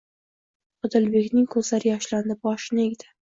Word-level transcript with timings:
Odilbekning 0.87 1.45
ko'zlari 1.57 1.89
yoshlandi. 1.93 2.39
Boshini 2.49 2.89
egdi: 2.89 3.11